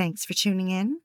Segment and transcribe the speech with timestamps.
[0.00, 0.98] Thanks for tuning in.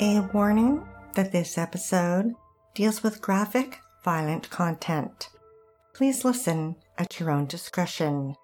[0.00, 2.34] A warning that this episode
[2.72, 5.28] deals with graphic, violent content.
[5.92, 8.36] Please listen at your own discretion.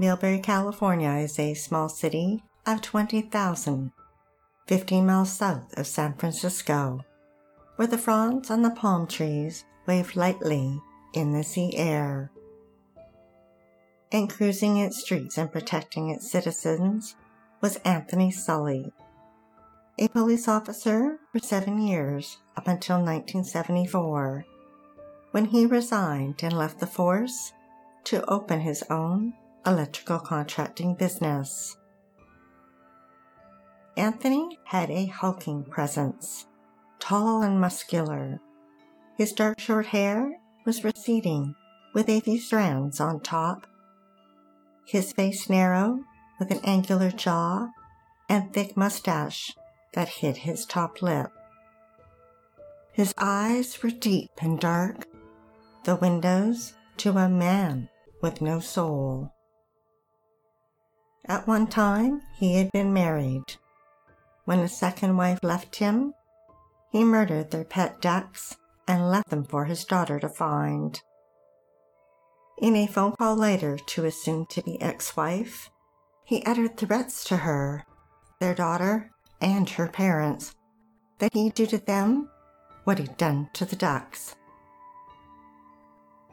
[0.00, 3.92] Millbrae, California is a small city of 20,000,
[4.66, 7.04] 15 miles south of San Francisco,
[7.76, 10.82] where the fronds on the palm trees wave lightly
[11.14, 12.32] in the sea air
[14.10, 17.16] and cruising its streets and protecting its citizens
[17.60, 18.92] was Anthony Sully,
[19.98, 24.44] a police officer for seven years up until 1974,
[25.32, 27.52] when he resigned and left the force
[28.04, 29.34] to open his own
[29.66, 31.76] electrical contracting business.
[33.96, 36.46] Anthony had a hulking presence,
[37.00, 38.40] tall and muscular.
[39.16, 41.56] His dark short hair was receding
[41.92, 43.66] with a few strands on top
[44.88, 46.00] his face narrow,
[46.38, 47.68] with an angular jaw
[48.28, 49.54] and thick mustache
[49.92, 51.30] that hid his top lip.
[52.92, 55.06] His eyes were deep and dark,
[55.84, 57.88] the windows to a man
[58.22, 59.32] with no soul.
[61.26, 63.56] At one time, he had been married.
[64.46, 66.14] When a second wife left him,
[66.90, 71.02] he murdered their pet ducks and left them for his daughter to find.
[72.60, 75.70] In a phone call later to his soon to be ex wife,
[76.24, 77.86] he uttered threats to her,
[78.40, 80.56] their daughter, and her parents
[81.18, 82.28] that he'd do to them
[82.82, 84.34] what he'd done to the ducks.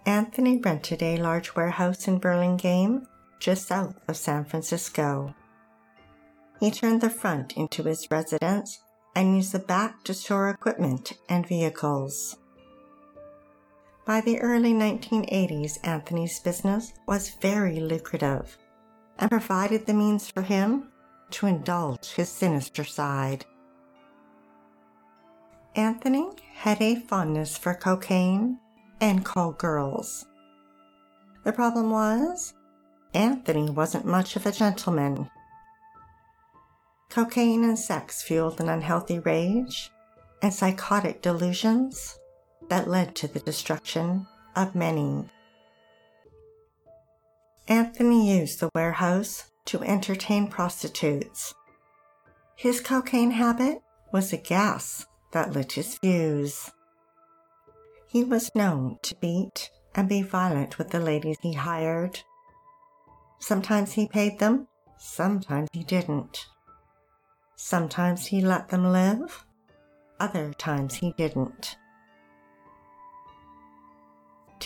[0.08, 3.06] Anthony rented a large warehouse in Burlingame,
[3.40, 5.36] just south of San Francisco.
[6.60, 8.80] He turned the front into his residence
[9.16, 12.38] and used the back to store equipment and vehicles.
[14.06, 18.56] By the early 1980s, Anthony's business was very lucrative
[19.18, 20.92] and provided the means for him
[21.32, 23.46] to indulge his sinister side.
[25.76, 28.60] Anthony had a fondness for cocaine
[29.02, 30.28] and call girls.
[31.44, 32.54] The problem was,
[33.16, 35.32] Anthony wasn't much of a gentleman.
[37.10, 39.90] Cocaine and sex fueled an unhealthy rage
[40.44, 42.20] and psychotic delusions
[42.70, 45.30] that led to the destruction of many.
[47.68, 51.54] Anthony used the warehouse to entertain prostitutes.
[52.56, 53.82] His cocaine habit
[54.12, 56.72] was a gas that lit his fuse.
[58.08, 62.20] He was known to beat and be violent with the ladies he hired.
[63.40, 66.46] Sometimes he paid them, sometimes he didn't.
[67.56, 69.46] Sometimes he let them live,
[70.20, 71.78] other times he didn't.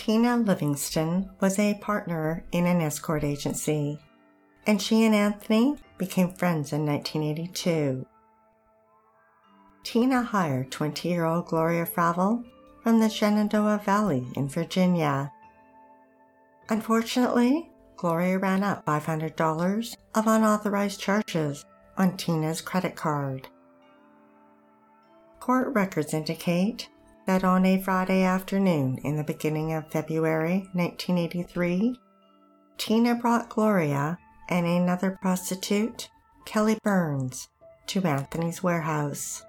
[0.00, 3.98] Tina Livingston was a partner in an escort agency,
[4.66, 8.06] and she and Anthony became friends in 1982.
[9.84, 12.42] Tina hired 20 year old Gloria Fravel
[12.82, 15.30] from the Shenandoah Valley in Virginia.
[16.70, 17.68] Unfortunately,
[17.98, 21.66] Gloria ran up $500 of unauthorized charges
[21.98, 23.48] on Tina's credit card.
[25.40, 26.88] Court records indicate
[27.30, 31.96] that on a Friday afternoon in the beginning of February 1983,
[32.76, 34.18] Tina brought Gloria
[34.48, 36.10] and another prostitute,
[36.44, 37.48] Kelly Burns,
[37.86, 39.44] to Anthony's warehouse.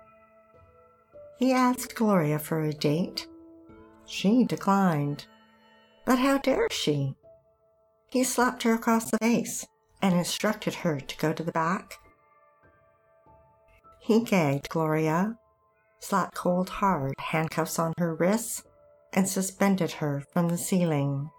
[1.40, 3.26] He asked Gloria for a date.
[4.06, 5.26] She declined.
[6.06, 7.16] But how dare she?
[8.12, 9.66] He slapped her across the face
[10.04, 11.96] and instructed her to go to the back.
[14.00, 15.40] He gagged Gloria
[16.02, 18.64] slapped cold hard handcuffs on her wrists,
[19.14, 21.30] and suspended her from the ceiling.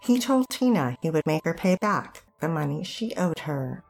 [0.00, 3.84] He told Tina he would make her pay back the money she owed her.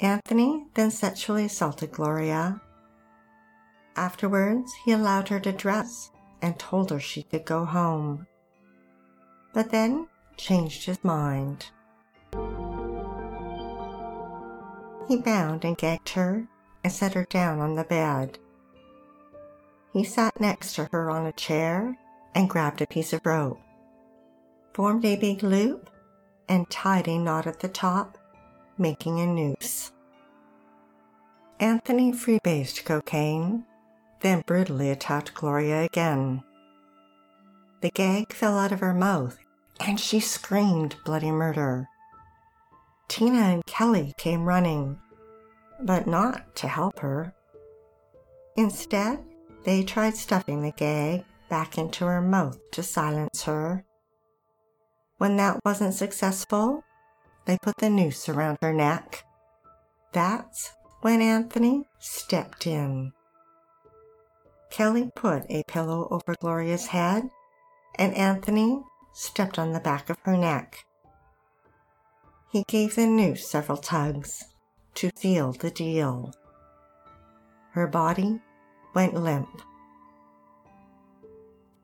[0.00, 2.62] Anthony then sexually assaulted Gloria.
[3.96, 6.10] Afterwards, he allowed her to dress
[6.40, 8.26] and told her she could go home.
[9.52, 11.66] But then changed his mind.
[15.06, 16.48] He bound and gagged her
[16.82, 18.38] and set her down on the bed.
[19.92, 21.98] He sat next to her on a chair
[22.34, 23.60] and grabbed a piece of rope,
[24.72, 25.90] formed a big loop,
[26.48, 28.18] and tied a knot at the top,
[28.78, 29.92] making a noose.
[31.58, 33.64] Anthony freebased cocaine,
[34.20, 36.42] then brutally attacked Gloria again.
[37.80, 39.38] The gag fell out of her mouth
[39.80, 41.88] and she screamed bloody murder.
[43.08, 44.98] Tina and Kelly came running,
[45.82, 47.34] but not to help her.
[48.56, 49.24] Instead,
[49.64, 53.84] they tried stuffing the gag back into her mouth to silence her.
[55.18, 56.82] When that wasn't successful,
[57.46, 59.24] they put the noose around her neck.
[60.12, 60.70] That's
[61.02, 63.12] when Anthony stepped in.
[64.70, 67.28] Kelly put a pillow over Gloria's head,
[67.98, 70.84] and Anthony stepped on the back of her neck.
[72.50, 74.44] He gave the noose several tugs
[74.94, 76.32] to seal the deal.
[77.72, 78.40] Her body
[78.94, 79.62] went limp.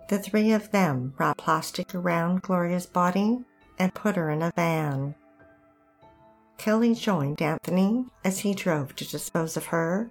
[0.09, 3.41] The three of them wrapped plastic around Gloria's body
[3.79, 5.15] and put her in a van.
[6.59, 10.11] Kelly joined Anthony as he drove to dispose of her,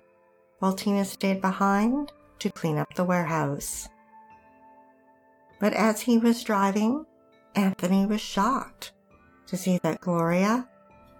[0.59, 3.87] while Tina stayed behind to clean up the warehouse.
[5.59, 7.05] But as he was driving,
[7.55, 8.91] Anthony was shocked
[9.47, 10.67] to see that Gloria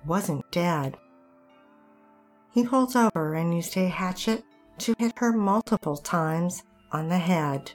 [0.06, 0.98] wasn't dead.
[2.56, 4.46] He holds over and used a hatchet
[4.78, 7.74] to hit her multiple times on the head.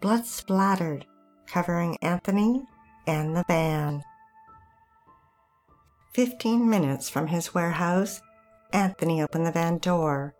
[0.00, 1.06] Blood splattered,
[1.46, 2.64] covering Anthony
[3.06, 4.02] and the van.
[6.12, 8.20] Fifteen minutes from his warehouse,
[8.72, 10.34] Anthony opened the van door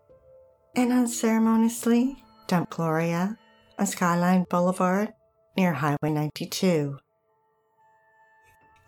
[0.74, 2.16] and unceremoniously
[2.48, 3.38] dumped Gloria
[3.78, 5.12] on Skyline Boulevard
[5.56, 6.98] near Highway 92.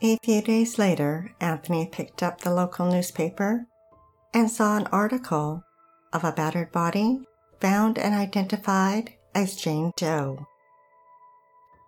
[0.02, 3.68] A few days later, Anthony picked up the local newspaper
[4.36, 5.64] and saw an article
[6.12, 7.20] of a battered body
[7.58, 10.46] found and identified as Jane Doe.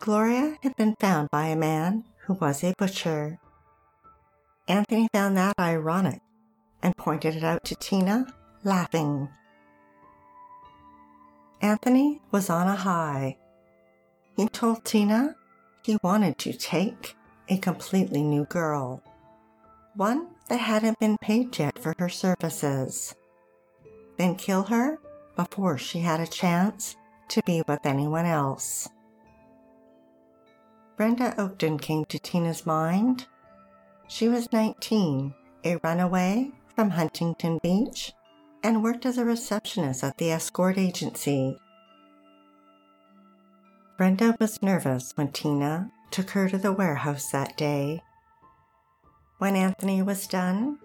[0.01, 3.39] Gloria had been found by a man who was a butcher.
[4.67, 6.23] Anthony found that ironic
[6.83, 8.27] and pointed it out to Tina,
[8.65, 9.29] laughing.
[11.61, 13.37] Anthony was on a high.
[14.39, 15.37] He told Tina
[15.83, 17.15] he wanted to take
[17.51, 19.03] a completely new girl,
[19.95, 23.15] one that hadn't been paid yet for her services,
[24.17, 24.99] then kill her
[25.37, 26.97] before she had a chance
[27.29, 28.89] to be with anyone else.
[30.97, 33.27] Brenda Oakton came to Tina's mind.
[34.09, 35.33] She was 19,
[35.65, 38.13] a runaway from Huntington Beach,
[38.63, 41.57] and worked as a receptionist at the escort agency.
[43.97, 48.03] Brenda was nervous when Tina took her to the warehouse that day.
[49.39, 50.79] When Anthony was done,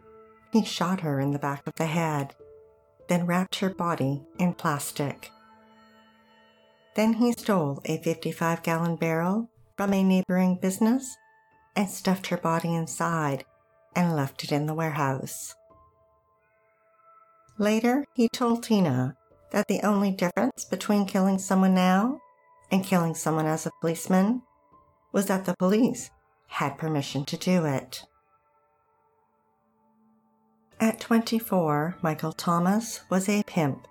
[0.51, 2.35] he shot her in the back of the head,
[3.07, 5.31] then wrapped her body in plastic.
[6.95, 11.17] Then he stole a 55 gallon barrel from a neighboring business
[11.75, 13.44] and stuffed her body inside
[13.95, 15.56] and left it in the warehouse.
[17.57, 19.15] Later, he told Tina
[19.51, 22.19] that the only difference between killing someone now
[22.69, 24.44] and killing someone as a policeman
[25.11, 26.11] was that the police
[26.47, 28.03] had permission to do it.
[30.83, 33.88] At 24, Michael Thomas was a pimp,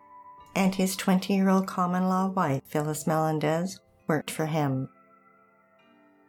[0.55, 4.91] and his 20 year old common law wife, Phyllis Melendez, worked for him.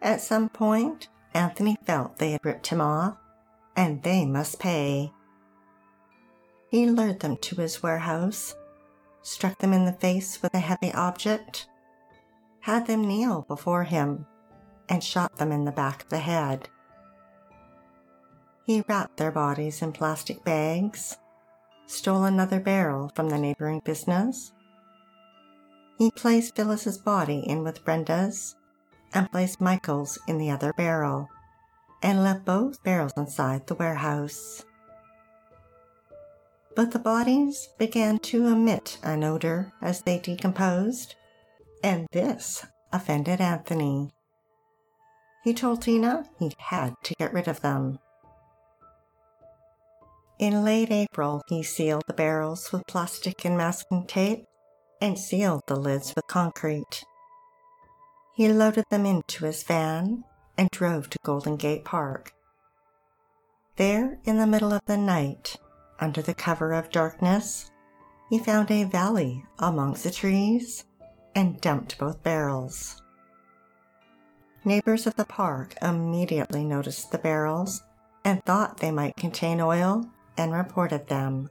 [0.02, 3.18] At some point, Anthony felt they had ripped him off,
[3.76, 5.12] and they must pay.
[6.72, 8.56] He lured them to his warehouse,
[9.22, 11.68] struck them in the face with a heavy object,
[12.62, 14.26] had them kneel before him,
[14.88, 16.70] and shot them in the back of the head.
[18.66, 21.18] He wrapped their bodies in plastic bags,
[21.86, 24.54] stole another barrel from the neighboring business.
[25.98, 28.56] He placed Phyllis's body in with Brenda's
[29.14, 31.30] and placed Michael's in the other barrel
[32.02, 34.64] and left both barrels inside the warehouse.
[36.76, 41.16] But the bodies began to emit an odor as they decomposed,
[41.84, 44.12] and this offended Anthony.
[45.44, 48.00] He told Tina he had to get rid of them.
[50.44, 54.44] In late April, he sealed the barrels with plastic and masking tape
[55.00, 57.06] and sealed the lids with concrete.
[58.36, 60.26] He loaded them into his van
[60.58, 62.34] and drove to Golden Gate Park.
[63.78, 65.56] There, in the middle of the night,
[66.02, 67.72] under the cover of darkness,
[68.30, 70.84] he found a valley amongst the trees
[71.34, 73.02] and dumped both barrels.
[74.66, 77.82] Neighbors of the park immediately noticed the barrels
[78.26, 80.06] and thought they might contain oil
[80.38, 81.50] and reported them.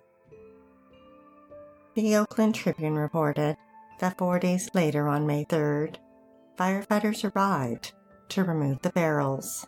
[1.94, 3.56] The Oakland Tribune reported
[4.00, 5.96] that four days later, on May 3rd,
[6.58, 7.92] firefighters arrived
[8.30, 9.66] to remove the barrels.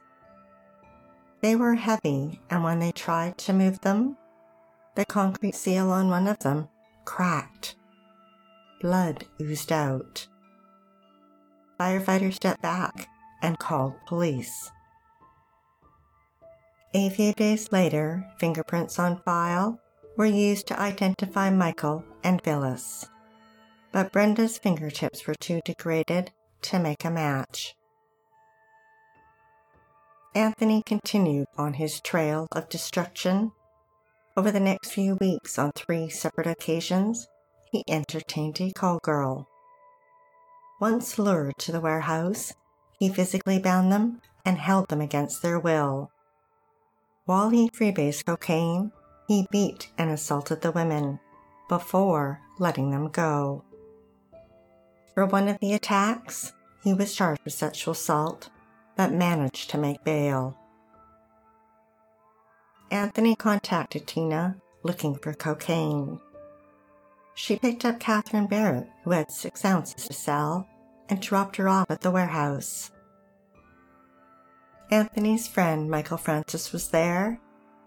[1.42, 4.16] They were heavy, and when they tried to move them,
[4.94, 6.68] the concrete seal on one of them
[7.04, 7.76] cracked.
[8.80, 10.26] Blood oozed out.
[11.78, 13.08] Firefighters stepped back
[13.42, 14.70] and called police.
[16.96, 19.80] A few days later, fingerprints on file
[20.16, 23.10] were used to identify Michael and Phyllis,
[23.90, 26.30] but Brenda's fingertips were too degraded
[26.62, 27.74] to make a match.
[30.36, 33.50] Anthony continued on his trail of destruction.
[34.36, 37.26] Over the next few weeks, on three separate occasions,
[37.72, 39.48] he entertained a call girl.
[40.80, 42.52] Once lured to the warehouse,
[43.00, 46.12] he physically bound them and held them against their will.
[47.26, 48.92] While he freebased cocaine,
[49.26, 51.20] he beat and assaulted the women
[51.68, 53.64] before letting them go.
[55.14, 56.52] For one of the attacks,
[56.82, 58.50] he was charged with sexual assault
[58.96, 60.58] but managed to make bail.
[62.90, 66.20] Anthony contacted Tina looking for cocaine.
[67.34, 70.68] She picked up Catherine Barrett, who had six ounces to sell,
[71.08, 72.90] and dropped her off at the warehouse.
[74.90, 77.40] Anthony's friend Michael Francis was there,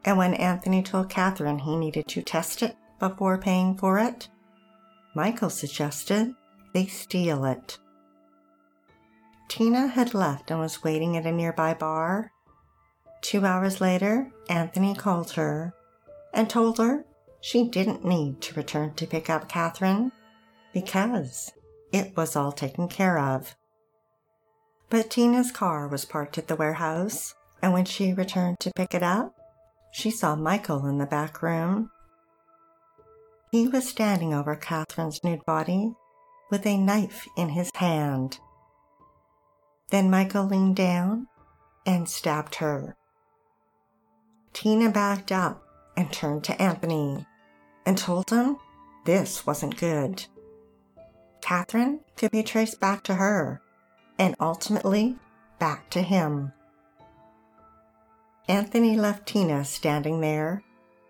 [0.04, 4.30] and when Anthony told Catherine he needed to test it before paying for it,
[5.16, 6.34] Michael suggested
[6.74, 7.78] they steal it.
[9.48, 12.32] Tina had left and was waiting at a nearby bar.
[13.22, 15.74] Two hours later, Anthony called her
[16.34, 17.06] and told her
[17.42, 20.12] she didn't need to return to pick up Catherine
[20.74, 21.52] because
[21.92, 23.56] it was all taken care of.
[24.90, 29.04] But Tina's car was parked at the warehouse, and when she returned to pick it
[29.04, 29.36] up,
[29.92, 31.92] she saw Michael in the back room.
[33.52, 35.94] He was standing over Catherine's nude body
[36.50, 38.40] with a knife in his hand.
[39.90, 41.28] Then Michael leaned down
[41.86, 42.96] and stabbed her.
[44.54, 45.64] Tina backed up
[45.98, 47.26] and turned to Anthony
[47.86, 48.58] and told him
[49.06, 50.26] this wasn't good.
[51.42, 53.62] Catherine could be traced back to her
[54.20, 55.16] and ultimately
[55.60, 56.52] back to him.
[58.48, 60.64] Anthony left Tina standing there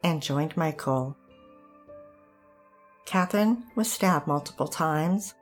[0.03, 1.15] and joined Michael.
[3.05, 5.33] Catherine was stabbed multiple times,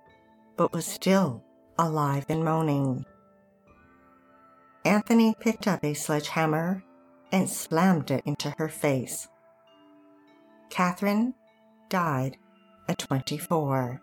[0.58, 1.44] but was still
[1.78, 3.06] alive and moaning.
[4.84, 6.84] Anthony picked up a sledgehammer
[7.32, 9.28] and slammed it into her face.
[10.70, 11.34] Catherine
[11.90, 12.38] died
[12.88, 14.02] at 24.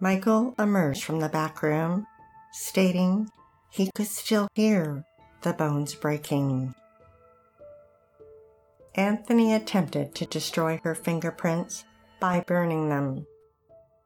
[0.00, 2.06] Michael emerged from the back room,
[2.52, 3.30] stating
[3.70, 5.04] he could still hear
[5.42, 6.74] the bones breaking.
[8.94, 11.84] Anthony attempted to destroy her fingerprints
[12.20, 13.26] by burning them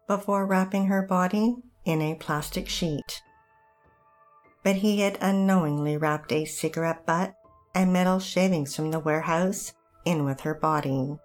[0.06, 3.22] before wrapping her body in a plastic sheet
[4.62, 7.34] but he had unknowingly wrapped a cigarette butt
[7.74, 9.72] and metal shavings from the warehouse
[10.04, 11.16] in with her body.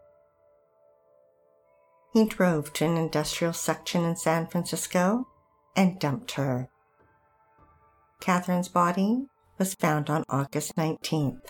[2.13, 5.27] He drove to an industrial section in San Francisco
[5.75, 6.69] and dumped her.
[8.19, 11.41] Catherine's body was found on August 19th.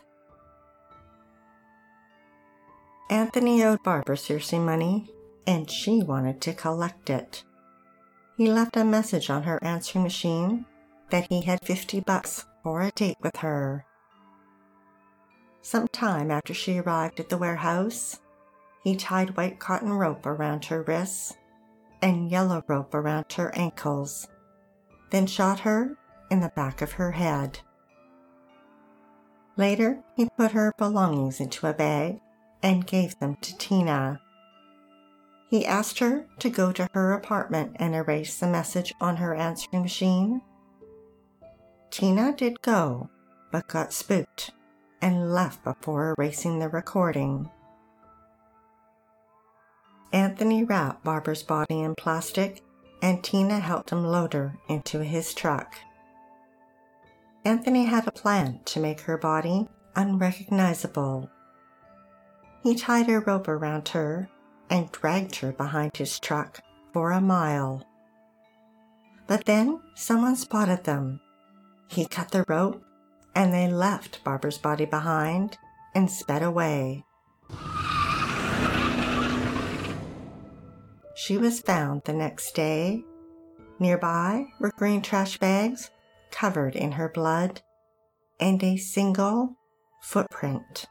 [3.10, 5.10] Anthony owed Barbara Searcy money,
[5.46, 7.44] and she wanted to collect it.
[8.36, 10.66] He left a message on her answering machine
[11.10, 13.86] that he had 50 bucks for a date with her.
[15.62, 18.20] Some time after she arrived at the warehouse,
[18.88, 21.36] he tied white cotton rope around her wrists
[22.02, 24.30] and yellow rope around her ankles,
[25.10, 25.98] then shot her
[26.32, 27.60] in the back of her head.
[29.58, 32.22] Later, he put her belongings into a bag
[32.64, 34.22] and gave them to Tina.
[35.50, 39.82] He asked her to go to her apartment and erase the message on her answering
[39.82, 40.42] machine
[41.92, 43.10] Tina did go,
[43.52, 44.52] but got spooked
[45.02, 47.50] and left before erasing the recording.
[50.14, 52.62] Anthony wrapped Barbara's body in plastic
[53.02, 55.76] and Tina helped him load her into his truck.
[57.46, 61.30] Anthony had a plan to make her body unrecognizable.
[62.64, 64.30] He tied a rope around her
[64.70, 66.60] and dragged her behind his truck
[66.94, 67.86] for a mile.
[69.28, 71.22] But then someone spotted them
[71.88, 72.84] he cut the rope,
[73.36, 75.58] and they left Barbara's body behind
[75.96, 77.06] and sped away.
[81.18, 83.04] She was found the next day.
[83.80, 85.90] Nearby were green trash bags
[86.30, 87.64] covered in her blood
[88.40, 89.58] and a single
[90.00, 90.86] footprint.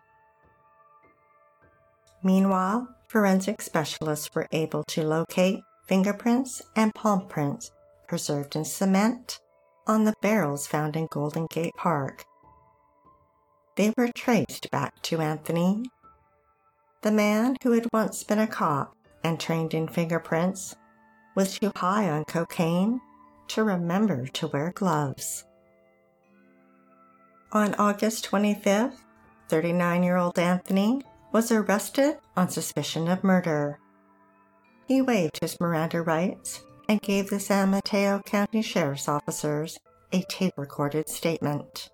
[2.24, 7.70] Meanwhile, forensic specialists were able to locate fingerprints and palm prints
[8.08, 9.38] preserved in cement
[9.86, 12.24] on the barrels found in Golden Gate Park.
[13.76, 15.84] They were traced back to Anthony,
[17.02, 18.95] the man who had once been a cop
[19.26, 20.76] and trained in fingerprints
[21.34, 23.00] was too high on cocaine
[23.48, 25.44] to remember to wear gloves.
[27.52, 28.98] On August 25th,
[29.48, 31.02] 39 year old Anthony
[31.32, 33.78] was arrested on suspicion of murder.
[34.86, 39.78] He waived his Miranda rights and gave the San Mateo County Sheriff's officers
[40.12, 41.90] a tape recorded statement.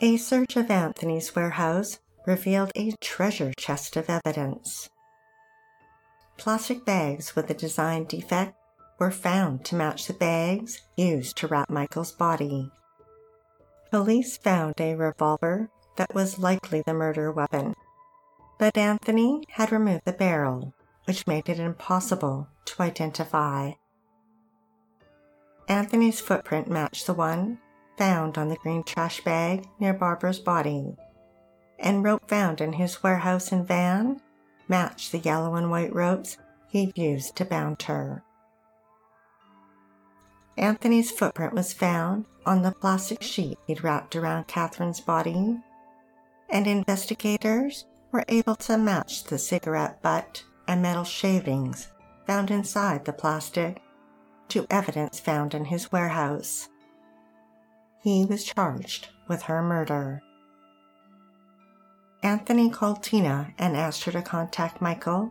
[0.00, 4.88] A search of Anthony's warehouse revealed a treasure chest of evidence.
[6.38, 8.54] Plastic bags with a design defect
[9.00, 12.70] were found to match the bags used to wrap Michael's body.
[13.90, 17.74] Police found a revolver that was likely the murder weapon,
[18.56, 20.72] but Anthony had removed the barrel,
[21.06, 23.72] which made it impossible to identify.
[25.68, 27.58] Anthony's footprint matched the one
[27.96, 30.96] found on the green trash bag near Barbara's body,
[31.80, 34.20] and rope found in his warehouse and van
[34.68, 36.36] matched the yellow and white ropes
[36.68, 38.22] he'd used to bound her.
[40.56, 45.56] Anthony's footprint was found on the plastic sheet he'd wrapped around Catherine's body,
[46.50, 51.88] and investigators were able to match the cigarette butt and metal shavings
[52.26, 53.80] found inside the plastic
[54.48, 56.68] to evidence found in his warehouse.
[58.02, 60.22] He was charged with her murder.
[62.22, 65.30] Anthony called Tina and asked her to contact Michael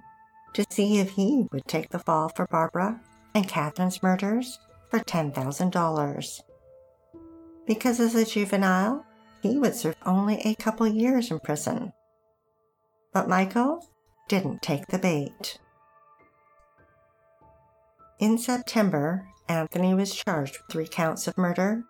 [0.54, 3.02] to see if he would take the fall for Barbara
[3.36, 4.58] and Catherine's murders
[4.90, 6.42] for $10,000.
[7.66, 9.06] Because as a juvenile,
[9.42, 11.92] he would serve only a couple years in prison.
[13.14, 13.86] But Michael
[14.30, 15.60] didn't take the bait.
[18.20, 21.84] In September, Anthony was charged with three counts of murder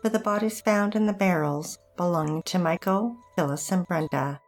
[0.00, 4.40] for the bodies found in the barrels belonging to Michael, Phyllis, and Brenda.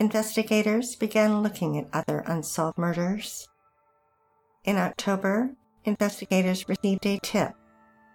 [0.00, 3.46] Investigators began looking at other unsolved murders.
[4.64, 5.50] In October,
[5.84, 7.52] investigators received a tip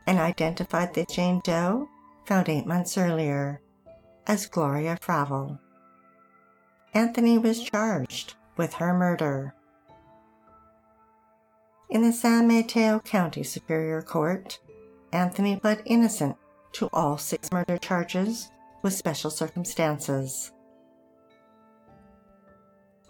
[0.07, 1.87] and identified the Jane Doe
[2.25, 3.61] found eight months earlier
[4.25, 5.59] as Gloria Fravel.
[6.95, 9.53] Anthony was charged with her murder.
[11.91, 14.57] In the San Mateo County Superior Court,
[15.11, 16.35] Anthony pled innocent
[16.71, 18.49] to all six murder charges
[18.81, 20.51] with special circumstances.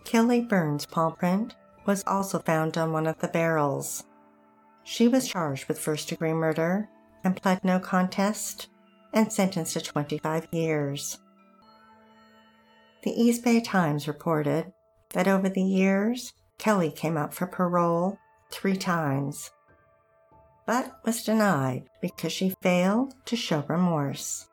[0.05, 4.03] Kelly Burns' palm print was also found on one of the barrels.
[4.83, 6.87] She was charged with first degree murder
[7.23, 8.67] and pled no contest
[9.11, 11.17] and sentenced to 25 years.
[13.01, 14.71] The East Bay Times reported
[15.13, 18.19] that over the years, Kelly came up for parole
[18.51, 19.51] three times,
[20.67, 24.47] but was denied because she failed to show remorse.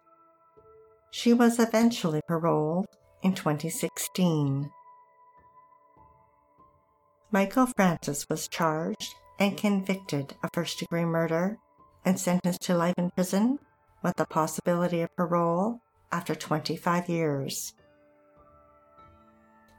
[1.10, 2.86] She was eventually paroled
[3.22, 4.70] in 2016.
[7.32, 11.56] Michael Francis was charged and convicted of first degree murder
[12.04, 13.58] and sentenced to life in prison
[14.02, 15.80] with the possibility of parole
[16.12, 17.72] after 25 years.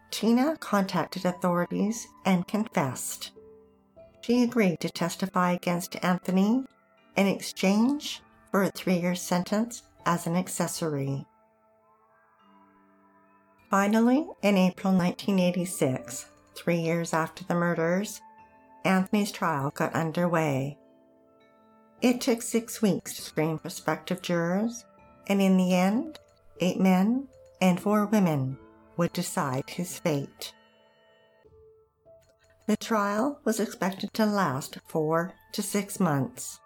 [0.09, 3.31] Tina contacted authorities and confessed.
[4.21, 6.65] She agreed to testify against Anthony
[7.15, 11.27] in exchange for a three year sentence as an accessory.
[13.69, 18.21] Finally, in April 1986, three years after the murders,
[18.85, 20.77] Anthony's trial got underway.
[22.01, 24.85] It took six weeks to screen prospective jurors,
[25.27, 26.19] and in the end,
[26.59, 27.27] eight men
[27.61, 28.57] and four women
[28.97, 30.53] would decide his fate.
[32.67, 36.59] The trial was expected to last four to six months.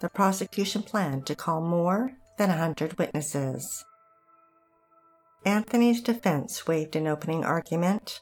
[0.00, 3.84] The prosecution planned to call more than a hundred witnesses.
[5.44, 8.20] Anthony's defense waived an opening argument.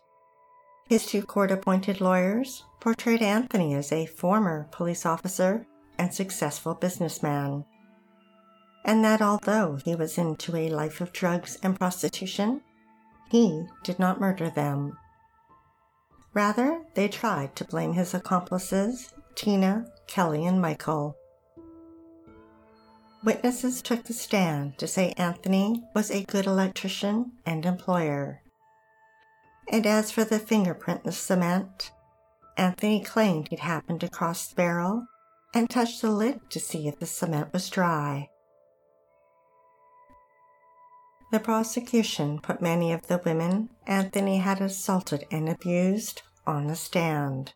[0.89, 5.67] His two court appointed lawyers portrayed Anthony as a former police officer
[5.99, 7.65] and successful businessman.
[8.85, 12.61] And that although he was into a life of drugs and prostitution,
[13.31, 14.97] he did not murder them.
[16.33, 21.17] Rather, they tried to blame his accomplices, Tina, Kelly, and Michael.
[23.25, 28.43] Witnesses took the stand to say Anthony was a good electrician and employer.
[29.69, 31.91] And as for the fingerprint in the cement,
[32.57, 35.07] Anthony claimed he'd happened to cross the barrel
[35.53, 38.31] and touch the lid to see if the cement was dry.
[41.33, 47.53] The prosecution put many of the women Anthony had assaulted and abused on the stand.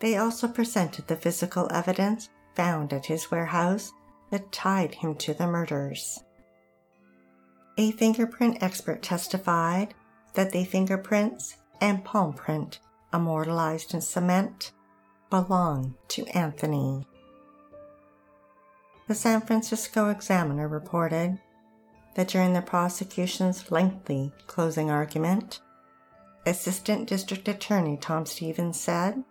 [0.00, 3.92] They also presented the physical evidence found at his warehouse
[4.30, 6.22] that tied him to the murders.
[7.78, 9.94] A fingerprint expert testified
[10.36, 12.78] that the fingerprints and palm print
[13.12, 14.70] immortalized in cement
[15.30, 17.06] belong to Anthony.
[19.08, 21.40] The San Francisco Examiner reported
[22.14, 25.60] that during the prosecution's lengthy closing argument,
[26.44, 29.24] Assistant District Attorney Tom Stevens said,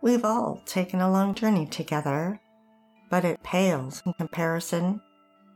[0.00, 2.40] We've all taken a long journey together,
[3.10, 5.00] but it pales in comparison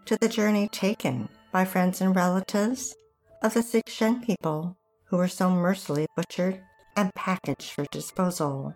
[0.07, 2.97] to the journey taken by friends and relatives
[3.43, 4.77] of the six young people
[5.07, 6.63] who were so mercilessly butchered
[6.97, 8.75] and packaged for disposal.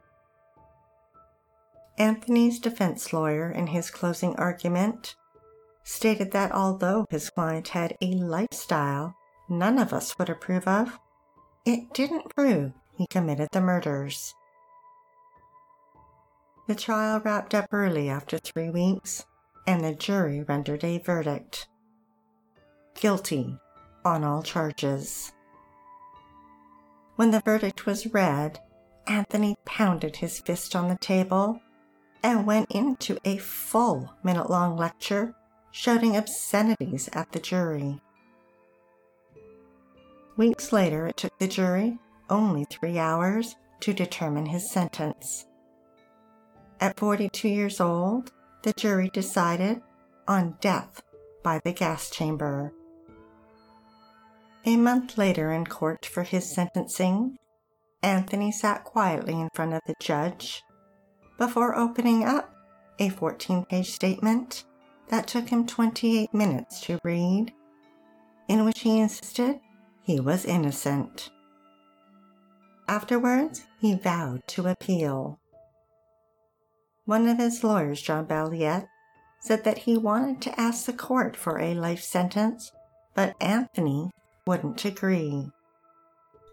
[1.99, 5.15] Anthony's defense lawyer, in his closing argument,
[5.85, 9.15] stated that although his client had a lifestyle
[9.49, 10.99] none of us would approve of,
[11.65, 14.35] it didn't prove he committed the murders.
[16.67, 19.25] The trial wrapped up early after three weeks,
[19.67, 21.69] and the jury rendered a verdict
[22.95, 23.59] guilty
[24.07, 25.33] on all charges.
[27.17, 28.61] When the verdict was read,
[29.07, 31.61] Anthony pounded his fist on the table
[32.23, 35.35] and went into a full minute long lecture
[35.73, 38.01] shouting obscenities at the jury.
[40.37, 41.99] Weeks later, it took the jury
[42.31, 45.47] only three hours to determine his sentence.
[46.81, 49.81] At 42 years old, the jury decided
[50.29, 51.03] on death
[51.43, 52.73] by the gas chamber.
[54.69, 57.39] A month later, in court for his sentencing,
[58.03, 60.65] Anthony sat quietly in front of the judge
[61.39, 62.53] before opening up
[62.99, 64.65] a 14 page statement
[65.09, 67.53] that took him 28 minutes to read,
[68.49, 69.61] in which he insisted
[70.03, 71.31] he was innocent.
[72.89, 75.39] Afterwards, he vowed to appeal.
[77.05, 78.89] One of his lawyers, John Balliet,
[79.39, 82.73] said that he wanted to ask the court for a life sentence,
[83.15, 84.11] but Anthony
[84.47, 85.51] wouldn't agree.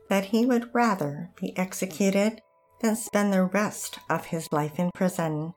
[0.10, 2.42] That he would rather be executed
[2.82, 5.54] than spend the rest of his life in prison.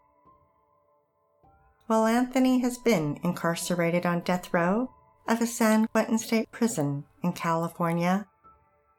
[1.86, 4.90] While Anthony has been incarcerated on death row
[5.26, 8.26] at the San Quentin State Prison in California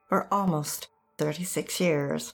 [0.10, 2.34] for almost 36 years.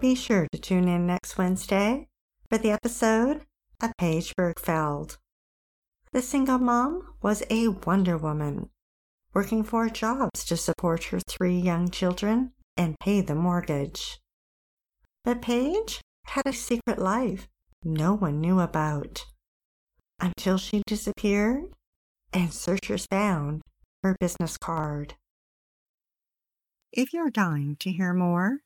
[0.00, 2.06] Be sure to tune in next Wednesday
[2.48, 3.42] for the episode
[3.82, 5.18] of Paige Birgfeld.
[6.12, 8.70] The single mom was a Wonder Woman,
[9.34, 14.18] working four jobs to support her three young children and pay the mortgage.
[15.24, 17.48] But Paige had a secret life
[17.84, 19.26] no one knew about
[20.20, 21.64] until she disappeared
[22.32, 23.62] and searchers found
[24.02, 25.14] her business card.
[26.92, 28.60] If you're dying to hear more,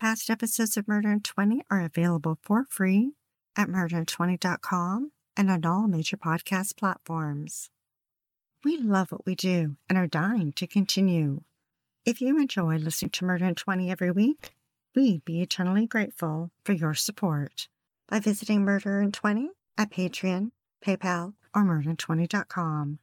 [0.00, 3.14] Past episodes of Murder in 20 are available for free
[3.56, 7.70] at murderin20.com and on all major podcast platforms.
[8.64, 11.42] We love what we do and are dying to continue.
[12.04, 14.50] If you enjoy listening to Murder in 20 every week,
[14.96, 17.68] we'd be eternally grateful for your support
[18.08, 20.50] by visiting Murder in 20 at Patreon,
[20.84, 22.98] PayPal, or murderin20.com.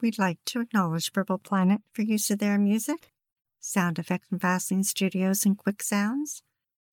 [0.00, 3.10] We'd like to acknowledge Purple Planet for use of their music
[3.58, 6.42] Sound Effects from Vaseline Studios and Quick Sounds,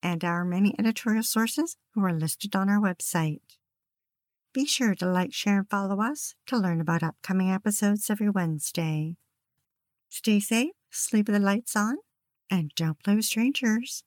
[0.01, 3.41] and our many editorial sources who are listed on our website.
[4.53, 9.17] Be sure to like, share, and follow us to learn about upcoming episodes every Wednesday.
[10.09, 11.97] Stay safe, sleep with the lights on,
[12.51, 14.03] and don't play with strangers.